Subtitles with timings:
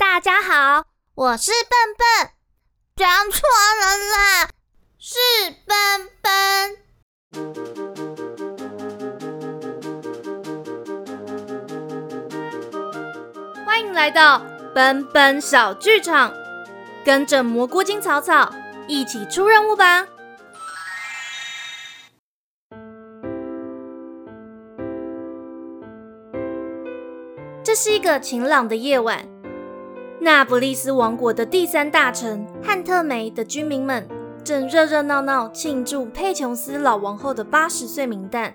[0.00, 2.30] 大家好，我是笨笨，
[2.96, 3.46] 讲错
[3.78, 4.48] 了啦，
[4.98, 5.18] 是
[5.66, 6.32] 笨笨。
[13.66, 14.42] 欢迎来到
[14.74, 16.32] 奔奔小剧场，
[17.04, 18.50] 跟着蘑菇精草草
[18.88, 20.08] 一起出任务吧！
[27.62, 29.28] 这是一个晴朗的夜晚，
[30.20, 34.06] 那不利斯王国的第三大城汉特梅的居民们
[34.44, 38.54] 正热热闹闹庆祝佩琼斯老王后的八十岁冥诞。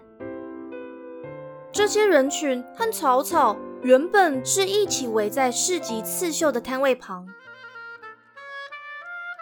[1.72, 3.58] 这些人群和草草。
[3.82, 7.28] 原本是一起围在市集刺绣的摊位旁，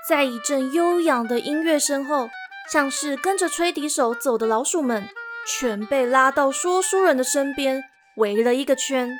[0.09, 2.27] 在一阵悠扬的音乐声后，
[2.69, 5.07] 像是跟着吹笛手走的老鼠们，
[5.47, 7.85] 全被拉到说书人的身边，
[8.17, 9.13] 围了一个圈。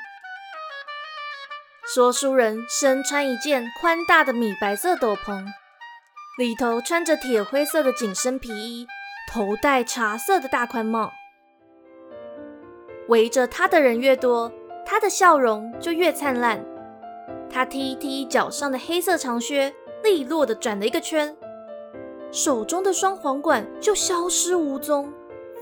[1.86, 5.44] 说书人身穿一件宽大的米白色斗篷，
[6.38, 8.86] 里头穿着铁灰色的紧身皮衣，
[9.30, 11.12] 头戴茶色的大宽帽。
[13.08, 14.50] 围着他的人越多。
[14.86, 16.62] 他的笑容就越灿烂。
[17.50, 21.34] 他踢一踢脚上的黑色长靴，利落的转了一个圈，
[22.30, 25.10] 手中的双簧管就消失无踪，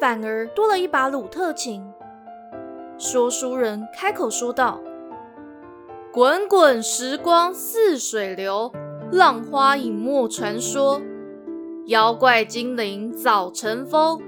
[0.01, 1.89] 反而多了一把鲁特琴。
[2.99, 4.81] 说书人开口说道
[6.13, 8.71] ：“滚滚时光似水流，
[9.11, 11.01] 浪花隐没传说，
[11.87, 14.21] 妖怪精灵早成风，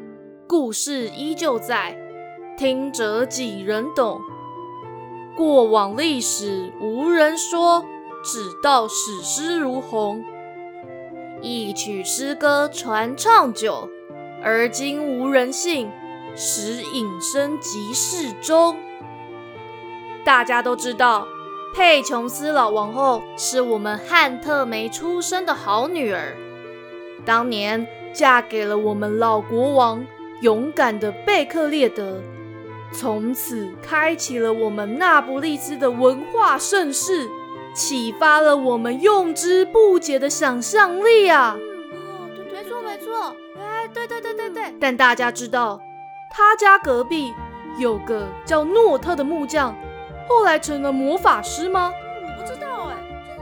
[0.48, 1.94] 故事依旧在，
[2.56, 4.18] 听者几人懂。”
[5.36, 7.84] 过往历史无人说，
[8.24, 10.24] 只道史诗如虹。
[11.42, 13.90] 一曲诗歌传唱久，
[14.42, 15.90] 而今无人信，
[16.34, 18.74] 时隐身即世中。
[20.24, 21.28] 大家都知道，
[21.74, 26.36] 佩琼斯老王后是我们汉特梅出生的好女儿，
[27.24, 30.06] 当年嫁给了我们老国王
[30.40, 32.22] 勇敢的贝克列德。
[32.92, 37.28] 从此开启了我们那不利斯的文化盛世，
[37.74, 41.56] 启发了我们用之不竭的想象力啊！
[41.58, 44.72] 嗯，哦，对，没错，没错，哎，对对对对对。
[44.80, 45.80] 但大家知道，
[46.30, 47.34] 他家隔壁
[47.78, 49.74] 有个叫诺特的木匠，
[50.28, 51.92] 后来成了魔法师吗？
[52.22, 52.96] 我不知道哎，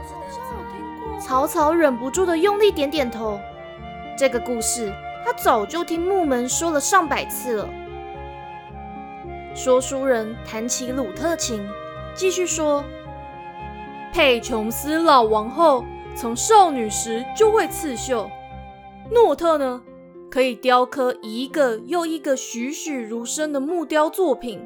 [0.07, 1.19] 真的是好像有听过。
[1.19, 3.39] 草草忍不住的用力点点头。
[4.17, 4.93] 这个故事
[5.25, 7.69] 他早就听木门说了上百次了。
[9.55, 11.67] 说书人弹起鲁特琴，
[12.15, 12.83] 继续说
[14.11, 15.85] ：“佩琼斯老王后
[16.15, 18.29] 从少女时就会刺绣，
[19.11, 19.81] 诺特呢，
[20.29, 24.63] 可以雕刻一个又一个栩栩如生的木雕作品。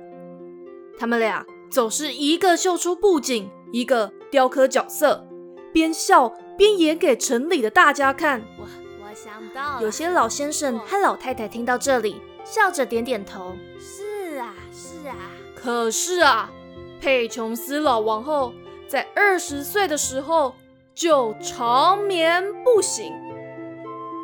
[0.97, 5.28] 他们俩总是一个秀出布景，一个雕刻角色，
[5.73, 8.66] 边笑边演给城里的大家看。”我
[9.03, 13.53] 我想到，有些老先生和老太太听到这里，笑着点点头。
[13.79, 15.16] 是啊，是啊
[15.56, 16.50] 可是啊，
[17.01, 18.53] 佩琼斯老王后
[18.88, 20.56] 在二十岁的时候
[20.95, 23.13] 就长眠不醒。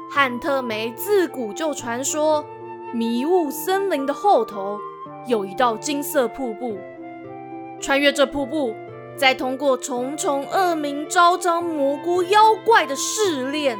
[0.09, 2.45] 汉特梅自古就传说，
[2.93, 4.79] 迷雾森林的后头
[5.27, 6.77] 有一道金色瀑布，
[7.83, 8.73] 穿越这瀑布，
[9.17, 13.77] 再通过重重恶名昭彰蘑菇妖怪的试炼，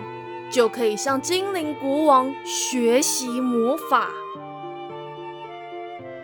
[0.51, 4.09] 就可以向精灵国王学习魔法。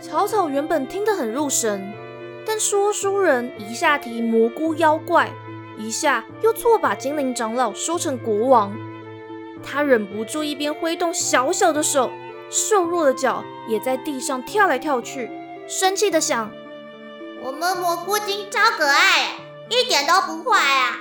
[0.01, 1.93] 草草原本听得很入神，
[2.45, 5.31] 但说书人一下提蘑菇妖怪，
[5.77, 8.75] 一下又错把精灵长老说成国王，
[9.63, 12.11] 他忍不住一边挥动小小的手，
[12.49, 15.31] 瘦弱的脚也在地上跳来跳去，
[15.65, 16.51] 生气的想：
[17.41, 19.37] 我们蘑菇精超可爱，
[19.69, 20.97] 一点都不坏啊！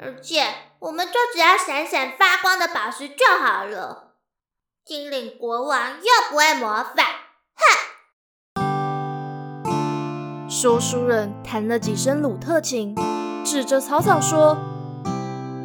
[0.00, 4.14] 而且我们就只要闪闪发光的宝石就好了。
[4.84, 7.02] 精灵国王又不会魔法。
[7.54, 7.64] 哼
[10.48, 12.94] 说书人弹了几声鲁特琴，
[13.44, 14.56] 指着草草说：“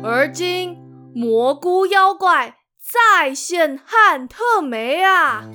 [0.03, 0.75] 而今
[1.15, 5.45] 蘑菇妖怪再现汉特梅啊！”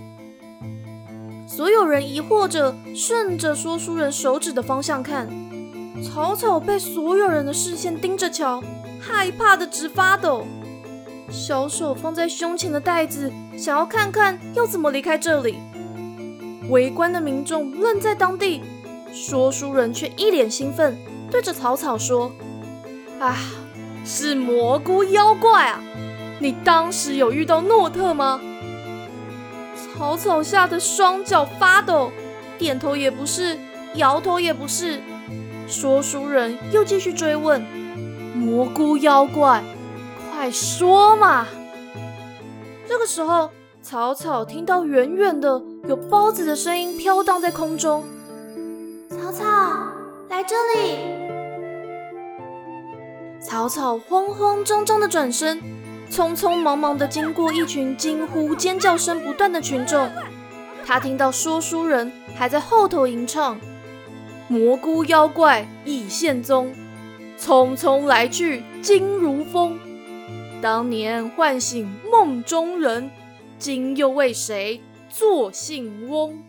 [1.48, 5.26] 所有人疑惑着，顺着说书人手指的方向看，
[6.04, 8.62] 草草被所有人的视线盯着瞧，
[9.00, 10.46] 害怕的直发抖，
[11.30, 15.58] 小手放在胸前的袋子，想要看看要怎么离开这里。
[16.68, 18.62] 围观的民众愣在当地。
[19.10, 20.94] 说书人却一脸兴奋，
[21.30, 22.30] 对着草草说
[23.18, 23.34] ：“啊，
[24.04, 25.80] 是蘑菇妖怪啊！
[26.38, 28.38] 你当时有遇到诺特吗？”
[29.98, 32.12] 草草吓得双脚发抖，
[32.56, 33.58] 点头也不是，
[33.96, 35.00] 摇头也不是，
[35.66, 37.60] 说书人又继续追问
[38.32, 39.60] ：“蘑菇妖怪，
[40.30, 41.48] 快说嘛！”
[42.86, 43.50] 这个时候，
[43.82, 48.04] 草草听到远远的有包子的声音飘荡在空中。
[49.10, 49.44] 草草，
[50.30, 50.98] 来这里！
[53.40, 55.60] 草草慌慌张张的转身，
[56.10, 60.08] 匆匆忙忙的经过一群惊呼尖叫声不断的群众。
[60.87, 63.60] 他听到说书人还在后头吟唱
[64.49, 66.72] ：“蘑菇妖怪已现踪，
[67.38, 69.78] 匆匆来去今如风。
[70.62, 73.11] 当年唤醒梦中人，
[73.58, 74.81] 今又为谁
[75.11, 76.43] 作兴翁？”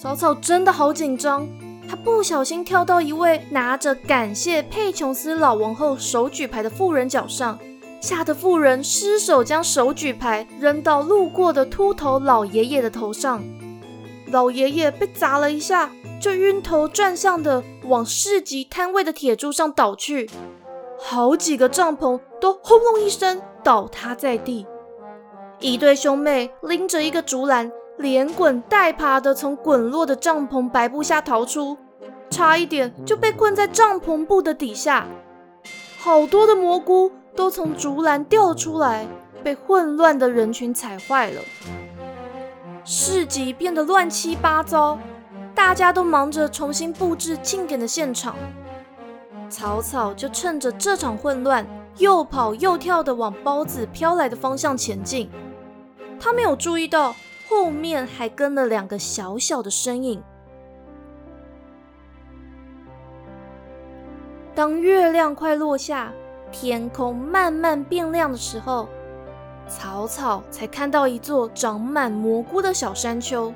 [0.00, 1.46] 草草真的好紧张，
[1.88, 7.58] 他不小心跳到一位拿着感谢佩琼斯老王后手举牌的妇人脚上。
[8.04, 13.42] 吓得妇人失手将手举牌扔到路过的秃头老爷爷的头上，
[14.26, 15.90] 老爷爷被砸了一下，
[16.20, 20.28] 就晕头转向的往市集摊位的铁柱上倒去，
[21.00, 24.66] 好几个帐篷都轰隆一声倒塌在地。
[25.58, 31.78] 一对兄妹拎着一个竹篮，连滚带爬的从滚落的帐篷白布下逃出，
[32.28, 35.06] 差一点就被困在帐篷布的底下。
[35.98, 37.10] 好多的蘑菇。
[37.36, 39.06] 都从竹篮掉出来，
[39.42, 41.40] 被混乱的人群踩坏了。
[42.84, 44.98] 市集变得乱七八糟，
[45.54, 48.36] 大家都忙着重新布置庆典的现场。
[49.48, 51.66] 草草就趁着这场混乱，
[51.98, 55.30] 又跑又跳的往包子飘来的方向前进。
[56.20, 57.14] 他没有注意到
[57.48, 60.22] 后面还跟了两个小小的身影。
[64.54, 66.12] 当月亮快落下。
[66.52, 68.88] 天空慢慢变亮的时候，
[69.68, 73.52] 草草才看到一座长满蘑菇的小山丘。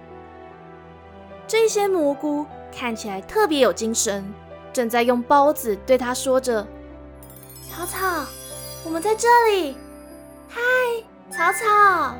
[1.46, 4.24] 这些蘑菇看起来特别有精神，
[4.72, 6.66] 正在用包子对他说着
[7.70, 8.26] ：“草草，
[8.84, 9.76] 我们在这里。
[10.48, 10.60] ”“嗨，
[11.30, 12.14] 草草。”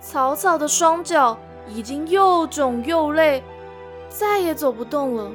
[0.00, 1.36] 草草的双脚
[1.66, 3.42] 已经又肿又累，
[4.08, 5.30] 再也走不动了，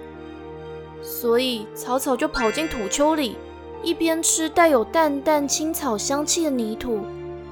[1.01, 3.37] 所以草草就跑进土丘里。
[3.83, 6.99] 一边吃带有淡淡青草香气的泥土，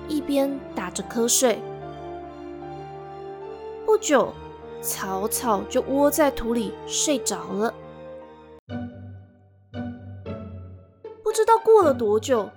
[0.08, 1.60] 一边打着瞌睡。
[3.86, 4.32] 不久，
[4.80, 7.74] 草草就窝在土里睡着了。
[11.24, 12.48] 不知道过了多久，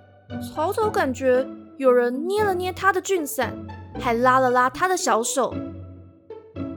[0.55, 1.47] 草草感觉
[1.79, 3.57] 有人捏了捏他的菌伞，
[3.99, 5.55] 还拉了拉他的小手。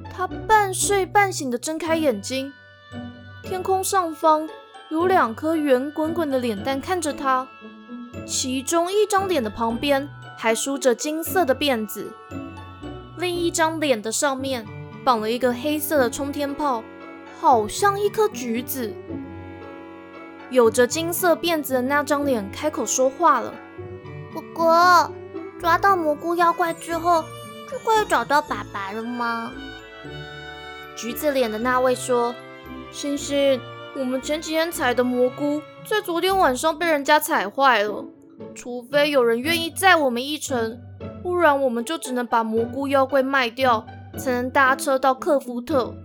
[0.09, 2.53] 他半睡半醒的睁开眼睛，
[3.43, 4.47] 天空上方。
[4.89, 7.47] 有两颗圆滚滚的脸蛋看着他，
[8.25, 12.11] 其中一张脸的旁边还梳着金色的辫子，
[13.17, 14.65] 另一张脸的上面
[15.03, 16.83] 绑了一个黑色的冲天炮，
[17.39, 18.93] 好像一颗橘子。
[20.51, 23.51] 有着金色辫子的那张脸开口说话了
[24.33, 25.11] ：“哥哥，
[25.59, 27.23] 抓到蘑菇妖怪之后，
[27.69, 29.51] 就可以找到爸爸了吗？”
[30.95, 32.33] 橘子脸的那位说
[32.93, 33.59] ：“星星。”
[33.97, 38.03] 我们前几天采的蘑菇，在昨天晚上被人家踩坏了。
[38.53, 40.77] 除非有人愿意载我们一程，
[41.23, 43.85] 不然我们就只能把蘑菇妖怪卖掉，
[44.17, 45.95] 才能搭车到克夫特。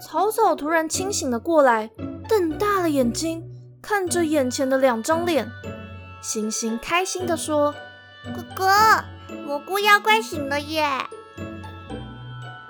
[0.00, 1.90] 草草突然清醒了过来，
[2.28, 3.42] 瞪大了眼睛
[3.82, 5.48] 看着眼前的两张脸。
[6.22, 7.74] 星星开心地说
[8.32, 8.70] ：“哥哥，
[9.44, 10.86] 蘑菇妖怪醒了耶！”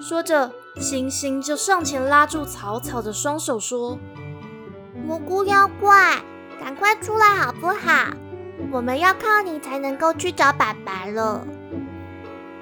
[0.01, 0.51] 说着。
[0.79, 3.99] 星星就上前拉住草草的双手，说
[5.07, 6.23] ：“蘑菇妖怪，
[6.61, 8.13] 赶快出来好不好？
[8.71, 11.47] 我们要靠你才能够去找爸爸了。”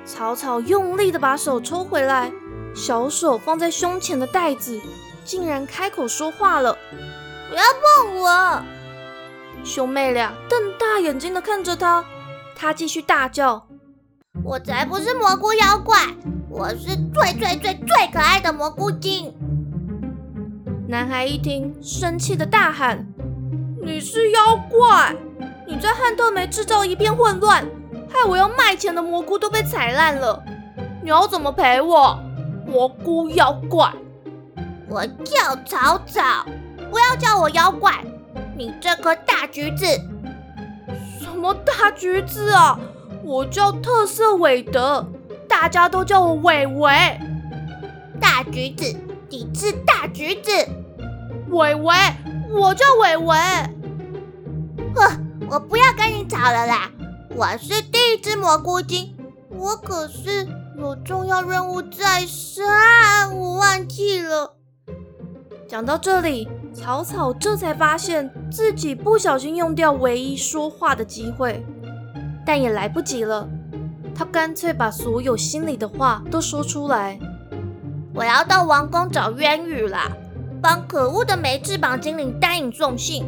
[0.07, 2.31] 草草用力的把手抽回来，
[2.75, 4.81] 小手放在胸前的袋子，
[5.25, 6.79] 竟然开口说话了
[7.51, 7.63] ：“不要
[8.05, 8.63] 碰我！”
[9.65, 12.05] 兄妹俩瞪大眼睛的看着他，
[12.55, 13.67] 他继续大叫
[14.45, 15.99] ：“我才不是蘑菇妖怪！”
[16.57, 19.35] 我是最最最最可爱的蘑菇精。
[20.87, 23.05] 男孩一听，生气的大喊
[23.83, 25.17] ：“你是妖怪！
[25.67, 27.67] 你在汉特梅制造一片混乱，
[28.09, 30.45] 害我要卖钱的蘑菇都被踩烂了。
[31.03, 32.17] 你要怎么赔我？
[32.65, 33.93] 蘑菇妖怪！
[34.89, 36.47] 我叫草草，
[36.89, 37.93] 不要叫我妖怪。
[38.57, 39.87] 你这颗大橘子，
[41.21, 42.79] 什么大橘子啊？
[43.25, 45.05] 我叫特色韦德。”
[45.65, 46.93] 大家都叫我伟伟，
[48.21, 48.95] 大橘子，
[49.31, 50.51] 你是大橘子，
[51.49, 51.95] 伟伟，
[52.51, 53.35] 我叫伟伟。
[54.95, 55.11] 呵，
[55.49, 56.91] 我不要跟你吵了啦！
[57.31, 59.17] 我是第一只蘑菇精，
[59.49, 62.63] 我可是有重要任务在身，
[63.35, 64.57] 我忘记了。
[65.67, 71.65] 讲到这里，草草这才发现自己不小心用掉唯一说话的机会，
[72.45, 73.49] 但也来不及了。
[74.15, 77.19] 他干脆把所有心里的话都说出来
[78.15, 80.09] ：“我要到王宫找渊羽啦，
[80.63, 83.25] 帮可恶的没翅膀精灵丹影送信。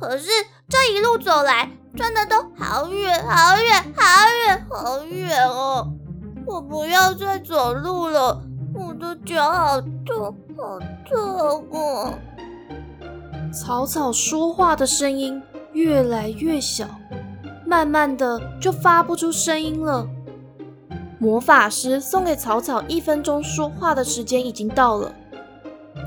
[0.00, 0.28] 可是
[0.68, 4.04] 这一路走来，真的都好远好远好
[4.46, 5.92] 远好远哦！
[6.46, 8.42] 我不要再走路了，
[8.74, 10.78] 我的脚好痛好
[11.08, 12.14] 痛哦！”
[13.52, 15.40] 草草说话的声音
[15.72, 16.86] 越来越小。
[17.74, 20.08] 慢慢的就发不出声音了。
[21.18, 25.12] 魔法师送给草草一分钟说话的时间已经到了，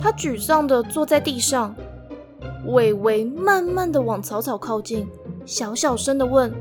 [0.02, 1.76] 他沮丧的坐在地上。
[2.68, 5.10] 伟伟慢慢的往草草靠近，
[5.46, 6.54] 小小声的问：“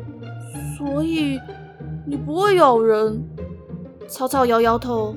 [0.77, 1.39] 所以
[2.05, 3.23] 你不会咬人？”
[4.11, 5.15] 草草摇摇头。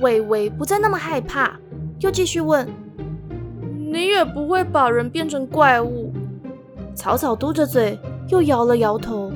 [0.00, 1.56] 伟伟不再那么害怕，
[2.00, 2.68] 又继续问
[3.92, 6.12] ：“你也不会把人变成怪物？”
[6.96, 7.96] 草草嘟着嘴。
[8.28, 9.32] 又摇了摇头，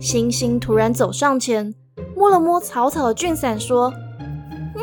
[0.00, 1.72] 星星突然走上前，
[2.16, 3.92] 摸了摸草草的菌伞，说
[4.74, 4.82] ：“嗯，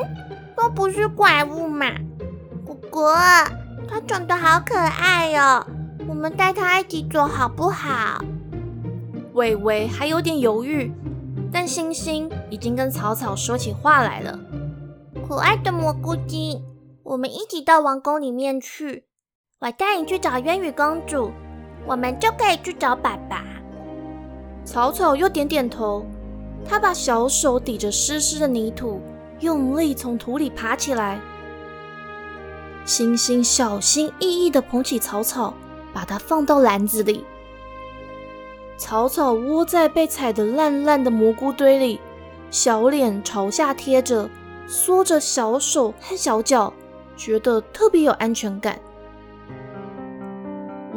[0.55, 1.87] 都不是怪物嘛，
[2.63, 3.13] 果果，
[3.87, 5.65] 它长得好可爱哟，
[6.07, 8.23] 我们带它一起走好不好？”
[9.33, 10.91] 伟伟还有点犹豫，
[11.51, 14.39] 但星星已经跟草草说起话来了
[15.27, 16.63] ：“可爱的蘑菇精，
[17.03, 19.03] 我们一起到王宫里面去，
[19.59, 21.31] 我带你去找渊羽公主。”
[21.87, 23.43] 我们就可以去找爸爸。
[24.65, 26.05] 草草又点点头，
[26.67, 29.01] 他把小手抵着湿湿的泥土，
[29.39, 31.19] 用力从土里爬起来。
[32.83, 35.53] 星星小心翼翼地捧起草草，
[35.93, 37.23] 把它放到篮子里。
[38.77, 41.99] 草草窝在被踩得烂烂的蘑菇堆里，
[42.51, 44.29] 小脸朝下贴着，
[44.67, 46.73] 缩着小手和小脚，
[47.15, 48.79] 觉得特别有安全感。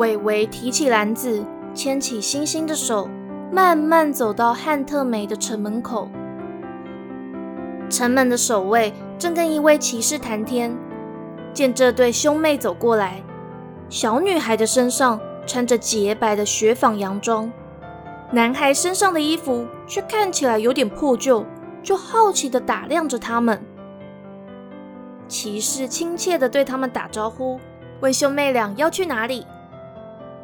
[0.00, 3.06] 伟伟提起篮子，牵起星星的手，
[3.52, 6.08] 慢慢走到汉特梅的城门口。
[7.90, 10.74] 城门的守卫正跟一位骑士谈天，
[11.52, 13.22] 见这对兄妹走过来，
[13.90, 17.52] 小女孩的身上穿着洁白的雪纺洋装，
[18.32, 21.44] 男孩身上的衣服却看起来有点破旧，
[21.82, 23.62] 就好奇地打量着他们。
[25.28, 27.60] 骑士亲切地对他们打招呼，
[28.00, 29.46] 问兄妹俩要去哪里。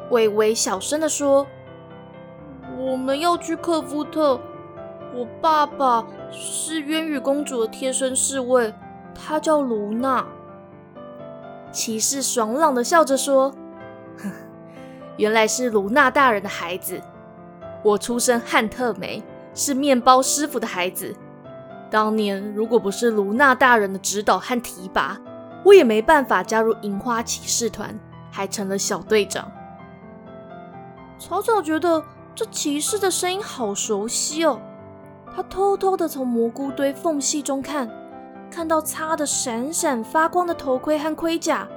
[0.09, 1.45] 伟伟小声地说
[2.79, 4.39] ：“我们要去克夫特，
[5.13, 8.73] 我爸爸是渊羽公主的贴身侍卫，
[9.13, 10.25] 他叫卢娜。”
[11.71, 13.53] 骑士爽朗的笑着说
[15.17, 17.01] ：“原来是卢娜大人的孩子。
[17.83, 19.21] 我出身汉特梅，
[19.53, 21.13] 是面包师傅的孩子。
[21.91, 25.17] 当年如果不是卢娜大人的指导和提拔，
[25.65, 27.99] 我也没办法加入银花骑士团，
[28.31, 29.51] 还成了小队长。”
[31.19, 32.03] 草草觉得
[32.35, 34.59] 这骑士的声音好熟悉哦，
[35.35, 37.89] 他偷偷的从蘑菇堆缝隙中看，
[38.51, 41.67] 看到擦得闪闪发光的头盔和盔甲，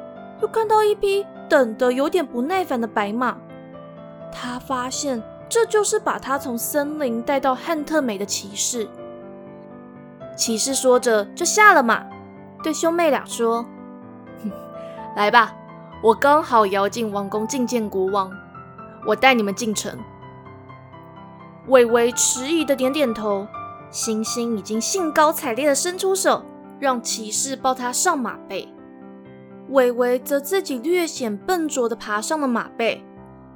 [0.42, 3.36] 又看到一匹等得有点不耐烦的白马。
[4.30, 8.88] 他发现这就是把他从森林带到汉特美的骑士。
[10.36, 12.06] 骑士说着就下了马，
[12.62, 13.64] 对兄妹俩说
[15.16, 15.52] ：“来吧，
[16.02, 18.30] 我刚好要进王宫觐见国王。”
[19.06, 19.98] 我带你们进城。
[21.68, 23.46] 伟伟迟疑的点点头，
[23.90, 26.42] 星星已经兴高采烈的伸出手，
[26.78, 28.68] 让骑士抱他上马背。
[29.68, 33.04] 伟伟则自己略显笨拙的爬上了马背，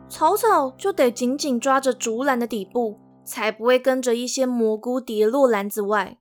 [0.08, 6.18] 草草就得紧紧抓着竹篮的底部，才不会跟着一些蘑菇跌落篮子外。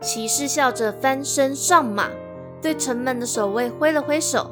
[0.00, 2.08] 骑士笑着翻身上马，
[2.62, 4.50] 对城门的守卫挥了挥手。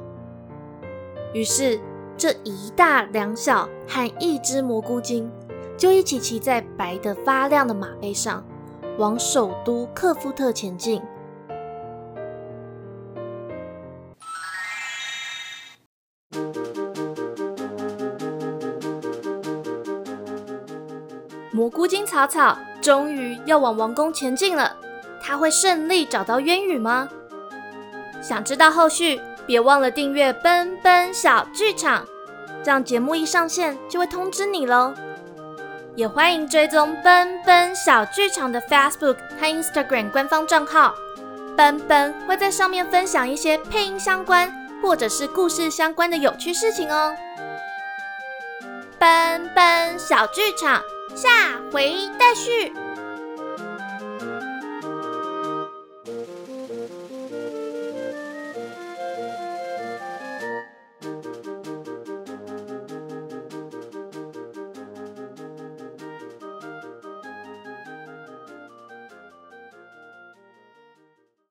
[1.33, 1.81] 于是，
[2.17, 5.31] 这一大两小和一只蘑菇精
[5.77, 8.45] 就一起骑在白得发亮的马背上，
[8.99, 11.01] 往首都克夫特前进。
[21.53, 24.77] 蘑菇精草草终于要往王宫前进了，
[25.23, 27.09] 他会顺利找到渊羽吗？
[28.23, 29.21] 想知道后续？
[29.51, 32.07] 别忘了订阅奔奔小剧场，
[32.63, 34.95] 这样节目一上线就会通知你喽。
[35.97, 40.95] 也欢迎追踪奔奔小剧场的 Facebook 和 Instagram 官方账号，
[41.57, 47.13] 奔奔会在上面分享一些配音相关或者是故事相关的有趣事情哦。
[49.01, 50.81] 奔奔小剧场，
[51.17, 52.73] 下回待续。